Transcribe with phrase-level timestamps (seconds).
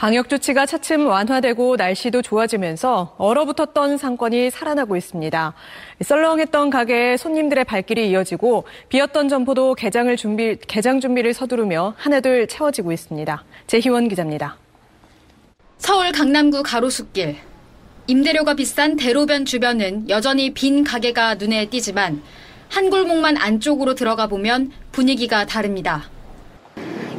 [0.00, 5.52] 방역 조치가 차츰 완화되고 날씨도 좋아지면서 얼어붙었던 상권이 살아나고 있습니다.
[6.00, 13.44] 썰렁했던 가게에 손님들의 발길이 이어지고 비었던 점포도 개장을 준비, 개장 준비를 서두르며 하나둘 채워지고 있습니다.
[13.66, 14.56] 재희원 기자입니다.
[15.76, 17.36] 서울 강남구 가로수길.
[18.06, 22.22] 임대료가 비싼 대로변 주변은 여전히 빈 가게가 눈에 띄지만
[22.70, 26.08] 한 골목만 안쪽으로 들어가 보면 분위기가 다릅니다.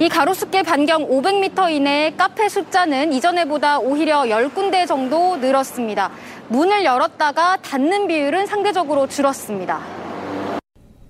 [0.01, 6.09] 이 가로수길 반경 500m 이내의 카페 숫자는 이전에보다 오히려 10군데 정도 늘었습니다.
[6.47, 9.79] 문을 열었다가 닫는 비율은 상대적으로 줄었습니다.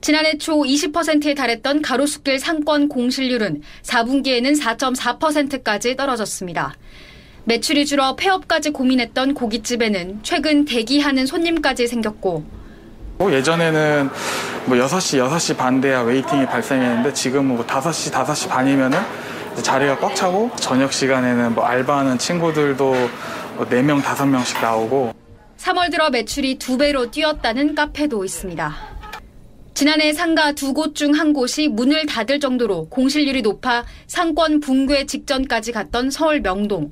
[0.02, 6.76] 지난해 초 20%에 달했던 가로수길 상권 공실률은 4분기에는 4.4%까지 떨어졌습니다.
[7.46, 12.61] 매출이 줄어 폐업까지 고민했던 고깃집에는 최근 대기하는 손님까지 생겼고 뭐
[13.30, 14.10] 예전에는
[14.66, 19.00] 뭐 6시, 6시 반 돼야 waiting이 발생했는데 지금은 뭐 5시, 5시 반이면은
[19.62, 22.86] 자리가 꽉 차고 저녁 시간에는 뭐 알바하는 친구들도
[23.58, 25.14] 뭐 4명, 5명씩 나오고
[25.58, 28.76] 3월 들어 매출이 두 배로 뛰었다는 카페도 있습니다.
[29.74, 35.72] 지난해 상가 두 곳 중 한 곳이 문을 닫을 정도로 공실률이 높아 상권 붕괴 직전까지
[35.72, 36.92] 갔던 서울 명동.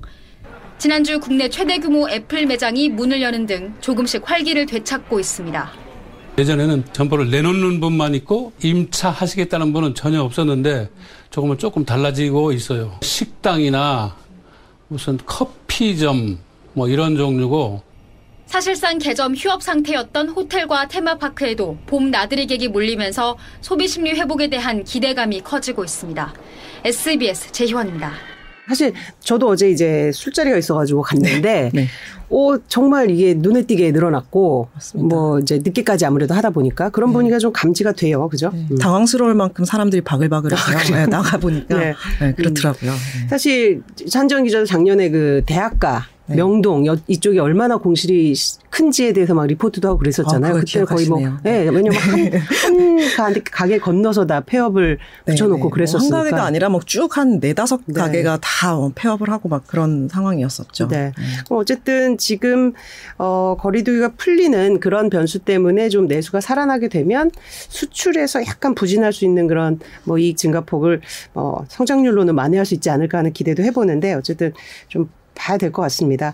[0.77, 5.71] 지난주 국내 최대 규모 애플 매장이 문을 여는 등 조금씩 활기를 되찾고 있습니다.
[6.39, 10.89] 예전에는 점포를 내놓는 분만 있고 임차하시겠다는 분은 전혀 없었는데
[11.31, 12.97] 조금은 조금 달라지고 있어요.
[13.01, 14.15] 식당이나
[14.87, 16.39] 무슨 커피점
[16.73, 17.83] 뭐 이런 종류고
[18.45, 25.41] 사실상 개점 휴업 상태였던 호텔과 테마파크에도 봄 나들이 객이 몰리면서 소비 심리 회복에 대한 기대감이
[25.41, 26.33] 커지고 있습니다.
[26.85, 28.13] SBS 재희원입니다.
[28.69, 31.81] 사실 저도 어제 이제 술자리가 있어가지고 갔는데, 네.
[31.81, 31.87] 네.
[32.29, 35.15] 오 정말 이게 눈에 띄게 늘어났고, 맞습니다.
[35.15, 37.13] 뭐 이제 늦게까지 아무래도 하다 보니까 그런 네.
[37.13, 38.51] 분위기가 좀 감지가 돼요, 그죠?
[38.53, 38.67] 네.
[38.69, 38.77] 음.
[38.77, 41.95] 당황스러울 만큼 사람들이 바글바글해서 아, 네, 나가 보니까 네.
[42.37, 42.91] 그렇더라고요.
[42.91, 43.27] 음.
[43.27, 46.35] 사실 산정 기자도 작년에 그 대학가 네.
[46.35, 48.33] 명동 이쪽이 얼마나 공실이
[48.69, 50.55] 큰지에 대해서 막 리포트도 하고 그랬었잖아요.
[50.55, 52.29] 아, 그때 거의 뭐, 예, 네, 왜냐면 한,
[53.17, 55.69] 한 가게 건너서 다 폐업을 네, 붙여놓고 네.
[55.71, 56.17] 그랬었으니까.
[56.17, 57.99] 한 가게가 아니라 뭐 쭉 한 네다섯 네.
[57.99, 60.87] 가게가 다 폐업을 하고 막 그런 상황이었었죠.
[60.87, 61.11] 네.
[61.49, 62.73] 어쨌든 지금,
[63.17, 67.31] 어, 거리두기가 풀리는 그런 변수 때문에 좀 내수가 살아나게 되면
[67.69, 71.01] 수출에서 약간 부진할 수 있는 그런 뭐 이익 증가폭을
[71.33, 74.53] 어, 성장률로는 만회할 수 있지 않을까 하는 기대도 해보는데 어쨌든
[74.87, 75.09] 좀
[75.39, 76.33] 봐야 될 것 같습니다.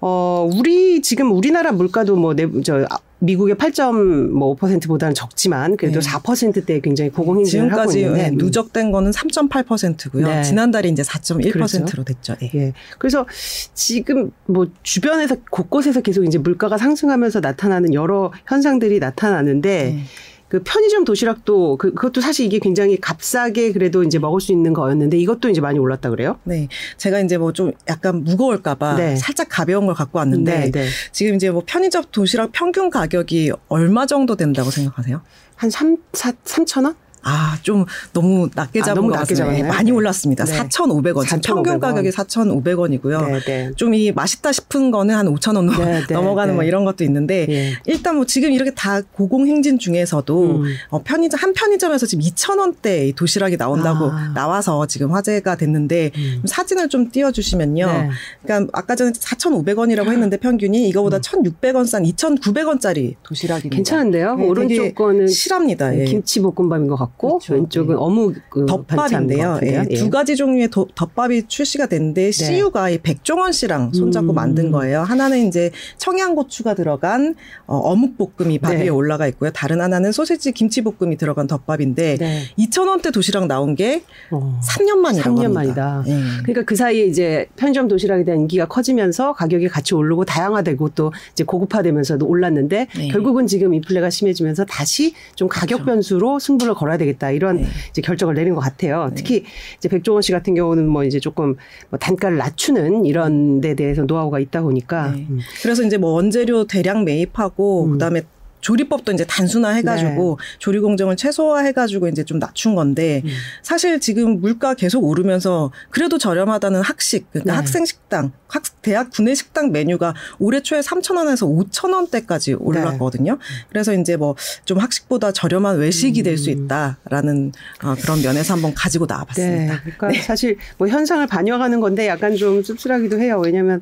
[0.00, 2.86] 어, 우리 지금 우리나라 물가도 뭐, 내, 저,
[3.20, 6.08] 미국의 8.5%보다는 적지만 그래도 네.
[6.08, 10.26] 4%대 굉장히 고공행진을 하고 있는데 네, 누적된 거는 3.8%고요.
[10.26, 10.42] 네.
[10.42, 12.04] 지난달에 이제 4.1%로 그렇죠.
[12.04, 12.36] 됐죠.
[12.42, 12.50] 예.
[12.54, 12.72] 예.
[12.98, 13.26] 그래서
[13.74, 20.04] 지금 뭐 주변에서 곳곳에서 계속 이제 물가가 상승하면서 나타나는 여러 현상들이 나타나는데 네.
[20.50, 25.16] 그 편의점 도시락도 그, 그것도 사실 이게 굉장히 값싸게 그래도 이제 먹을 수 있는 거였는데
[25.16, 26.38] 이것도 이제 많이 올랐다 그래요?
[26.44, 26.68] 네.
[26.98, 29.16] 제가 이제 뭐 좀 약간 무거울까봐 네.
[29.16, 30.88] 살짝 가벼운 걸 갖고 왔는데 네, 네.
[31.12, 35.20] 지금 이제 뭐 편의점 도시락 평균 가격이 얼마 정도 된다고 생각하세요?
[35.56, 36.94] 한 3, 4, 3천 원?
[37.22, 40.44] 아, 좀 너무 낮게 잡은 아, 너무 낮게 잡았네 많이 올랐습니다.
[40.44, 40.58] 네.
[40.58, 41.24] 4,500원.
[41.26, 41.42] 4,500원.
[41.44, 43.26] 평균 가격이 4,500원이고요.
[43.26, 43.70] 네, 네.
[43.76, 46.68] 좀 이 맛있다 싶은 거는 한 5,000원 네, 네, 넘어가는 뭐 네.
[46.68, 47.72] 이런 것도 있는데 예.
[47.86, 50.64] 일단 뭐 지금 이렇게 다 고공행진 중에서도 음.
[50.90, 54.32] 어, 편의점 한 편의점에서 지금 2,000원대 도시락이 나온다고 아.
[54.34, 56.42] 나와서 지금 화제가 됐는데 음.
[56.46, 58.10] 사진을 좀 띄워 주시면요.
[58.42, 61.20] 그러니까 아까 전에 4,500원이라고 했는데 평균이 이거보다 음.
[61.20, 63.74] 1,600원 싼 2,900원짜리 도시락입니다.
[63.76, 64.36] 괜찮은데요?
[64.40, 65.96] 오른쪽 거는 실합니다.
[65.98, 66.04] 예.
[66.04, 67.54] 김치 볶음밥인 것 같고 같고 그렇죠.
[67.54, 68.00] 왼쪽은 네.
[68.00, 69.60] 어묵 그 덮밥인데요.
[69.64, 69.84] 예.
[69.90, 69.94] 예.
[69.94, 72.32] 두 가지 종류의 도, 덮밥이 출시가 됐는데 네.
[72.32, 74.34] CU가 이 백종원 씨랑 손잡고 음.
[74.34, 75.02] 만든 거예요.
[75.02, 77.34] 하나는 이제 청양고추가 들어간
[77.66, 78.82] 어, 어묵 볶음이 밥 네.
[78.82, 79.50] 위에 올라가 있고요.
[79.50, 82.42] 다른 하나는 소세지 김치 볶음이 들어간 덮밥인데 네.
[82.58, 84.60] 2,000원대 도시락 나온 게 어.
[84.62, 86.04] 3년 만이라고 3년 만이다.
[86.06, 86.12] 예.
[86.42, 91.44] 그러니까 그 사이에 이제 편의점 도시락에 대한 인기가 커지면서 가격이 같이 오르고 다양화되고 또 이제
[91.44, 93.08] 고급화되면서도 올랐는데 네.
[93.08, 95.84] 결국은 지금 인플레가 심해지면서 다시 좀 가격 그렇죠.
[95.84, 97.66] 변수로 승부를 걸어야 되겠다 이런 네.
[97.90, 99.08] 이제 결정을 내린 것 같아요.
[99.08, 99.14] 네.
[99.16, 99.44] 특히
[99.76, 101.56] 이제 백종원 씨 같은 경우는 뭐 이제 조금
[101.90, 105.26] 뭐 단가를 낮추는 이런 데 대해서 노하우가 있다 보니까 네.
[105.28, 105.40] 음.
[105.62, 107.92] 그래서 이제 뭐 원재료 대량 매입하고 음.
[107.92, 108.22] 그다음에
[108.60, 110.58] 조리법도 이제 단순화해가지고 네.
[110.58, 113.30] 조리 공정을 최소화해가지고 이제 좀 낮춘 건데 음.
[113.62, 117.56] 사실 지금 물가 계속 오르면서 그래도 저렴하다는 학식 그러니까 네.
[117.56, 123.32] 학생 식당 학 대학 구내 식당 메뉴가 올해 초에 3천 원에서 5천 원대까지 올랐거든요.
[123.34, 123.38] 네.
[123.68, 124.34] 그래서 이제 뭐
[124.64, 126.64] 좀 학식보다 저렴한 외식이 될수 음.
[126.64, 127.52] 있다라는
[127.82, 129.74] 어, 그런 면에서 한번 가지고 나와봤습니다.
[129.74, 129.80] 네.
[129.82, 130.22] 그러니까 네.
[130.22, 133.40] 사실 뭐 현상을 반영하는 건데 약간 좀 씁쓸하기도 해요.
[133.44, 133.80] 왜냐하면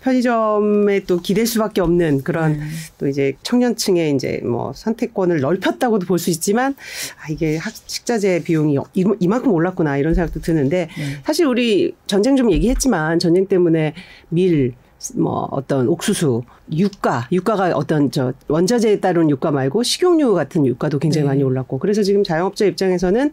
[0.00, 2.70] 편의점에 또 기댈 수밖에 없는 그런 음.
[2.98, 6.74] 또 이제 청년층의 이제 뭐 선택권을 넓혔다고도 볼 수 있지만
[7.20, 8.78] 아 이게 식자재 비용이
[9.20, 11.16] 이만큼 올랐구나 이런 생각도 드는데 음.
[11.24, 13.94] 사실 우리 전쟁 좀 얘기했지만 전쟁 때문에
[14.30, 14.74] 밀,
[15.14, 16.42] 뭐 어떤 옥수수,
[16.72, 21.28] 유가, 유가가 어떤 저 원자재에 따른 유가 말고 식용유 같은 유가도 굉장히 네.
[21.28, 23.30] 많이 올랐고 그래서 지금 자영업자 입장에서는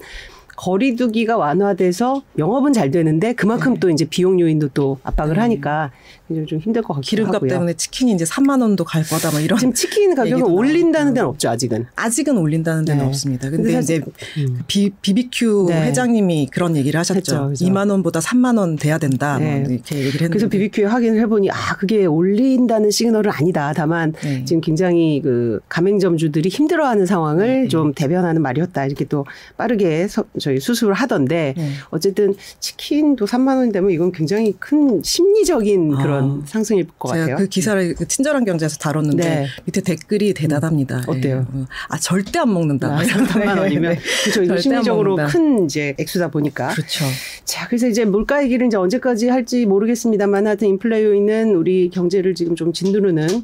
[0.56, 3.80] 거리두기가 완화돼서 영업은 잘 되는데 그만큼 네.
[3.80, 5.42] 또 이제 비용 요인도 또 압박을 네.
[5.42, 5.92] 하니까
[6.28, 7.50] 굉장히 좀 힘들 것 같기도 기름값 하고요.
[7.50, 11.50] 때문에 치킨이 이제 3만 원도 갈 거다 뭐 이런 지금 치킨 가격을 올린다는 데는 없죠
[11.50, 11.86] 아직은.
[11.96, 13.08] 아직은 올린다는 데는 네.
[13.08, 13.50] 없습니다.
[13.50, 14.02] 근데, 근데 이제
[14.38, 14.60] 음.
[14.68, 15.88] 비, 비비큐 네.
[15.88, 17.18] 회장님이 그런 얘기를 하셨죠.
[17.18, 17.66] 했죠, 그렇죠.
[17.66, 19.38] 2만 원보다 3만 원 돼야 된다.
[19.40, 19.60] 뭐 네.
[19.62, 20.28] 뭐 이렇게 얘기를 했는데.
[20.30, 23.74] 그래서 비비큐에 확인을 해보니 아 그게 올린다는 시그널은 아니다.
[23.76, 24.46] 다만 네.
[24.46, 27.68] 지금 굉장히 그 가맹점주들이 힘들어하는 상황을 네.
[27.68, 28.86] 좀 대변하는 말이었다.
[28.86, 29.26] 이렇게 또
[29.58, 31.56] 빠르게 서, 저희 수습을 하던데
[31.90, 36.02] 어쨌든 치킨도 3만 원 되면 이건 굉장히 큰 심리적인 아.
[36.04, 37.38] 그런 상승일 것 제가 같아요.
[37.38, 39.48] 그 기사를 그 친절한 경제에서 다뤘는데 네.
[39.66, 40.98] 밑에 댓글이 대단합니다.
[40.98, 41.04] 음.
[41.08, 41.48] 어때요?
[41.56, 41.62] 예.
[41.88, 42.90] 아 절대 안 먹는다.
[42.90, 43.98] 아, 3만 원이면
[44.34, 44.58] 그렇죠.
[44.58, 46.70] 심리적으로 큰 이제 액수다 보니까.
[46.70, 47.06] 그렇죠.
[47.46, 52.56] 자 그래서 이제 물가 얘기를 이제 언제까지 할지 모르겠습니다만 하여튼 인플레 요인은 우리 경제를 지금
[52.56, 53.44] 좀 진두르는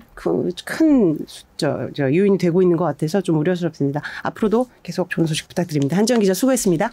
[0.65, 1.17] 큰
[1.59, 4.01] 저, 저 요인이 되고 있는 것 같아서 좀 우려스럽습니다.
[4.23, 5.97] 앞으로도 계속 좋은 소식 부탁드립니다.
[5.97, 6.91] 한지영 기자 수고했습니다.